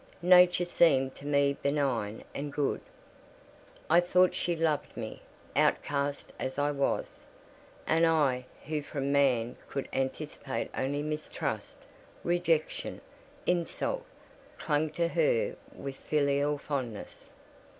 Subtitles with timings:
[0.23, 2.81] Nature seemed to me benign and good;
[3.87, 5.21] I thought she loved me,
[5.55, 7.19] outcast as I was;
[7.85, 11.85] and I, who from man could anticipate only mistrust,
[12.23, 12.99] rejection,
[13.45, 14.03] insult,
[14.57, 17.29] clung to her with filial fondness.